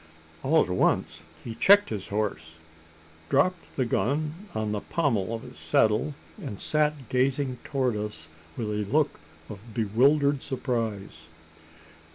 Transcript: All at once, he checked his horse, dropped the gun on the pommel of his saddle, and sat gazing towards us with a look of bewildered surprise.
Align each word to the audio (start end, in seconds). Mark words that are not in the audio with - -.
All 0.41 0.63
at 0.63 0.67
once, 0.71 1.21
he 1.43 1.53
checked 1.53 1.89
his 1.91 2.07
horse, 2.07 2.55
dropped 3.29 3.75
the 3.75 3.85
gun 3.85 4.33
on 4.55 4.71
the 4.71 4.79
pommel 4.79 5.31
of 5.31 5.43
his 5.43 5.59
saddle, 5.59 6.15
and 6.43 6.59
sat 6.59 7.07
gazing 7.09 7.59
towards 7.63 7.97
us 7.97 8.27
with 8.57 8.71
a 8.71 8.91
look 8.91 9.19
of 9.47 9.75
bewildered 9.75 10.41
surprise. 10.41 11.27